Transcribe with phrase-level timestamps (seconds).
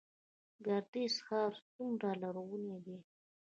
[0.65, 2.97] ګردیز ښار څومره لرغونی دی؟